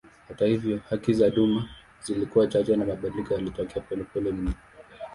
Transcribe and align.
Hata 0.27 0.45
hivyo 0.45 0.79
haki 0.89 1.13
za 1.13 1.29
duma 1.29 1.69
zilikuwa 2.03 2.47
chache 2.47 2.75
na 2.75 2.85
mabadiliko 2.85 3.33
yalitokea 3.33 3.81
polepole 3.83 4.31
mno. 4.31 4.53